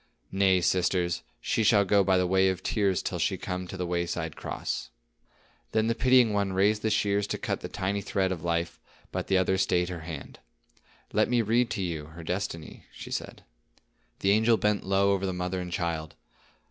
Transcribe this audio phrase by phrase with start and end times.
[0.31, 3.85] Nay, sisters, she shall go by the way of tears till she come to the
[3.85, 4.89] wayside cross."
[5.73, 8.79] Then the pitying one raised the shears to cut the tiny thread of life,
[9.11, 10.39] but the other stayed her hand.
[11.13, 13.43] "Let me read to you her destiny," she said.
[14.21, 16.15] The angel bent low over the mother and child.